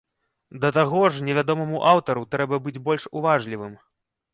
[0.63, 3.83] Да таго ж невядомаму аўтару трэба быць больш уважлівым.